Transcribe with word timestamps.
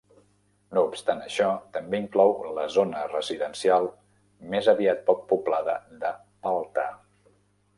No 0.75 0.83
obstant 0.85 1.19
això, 1.25 1.49
també 1.75 1.99
inclou 2.03 2.33
la 2.59 2.65
zona 2.77 3.03
residencial 3.11 3.85
més 4.55 4.71
aviat 4.75 5.05
poc 5.11 5.23
poblada 5.35 5.77
de 6.07 6.15
Paltta. 6.47 6.89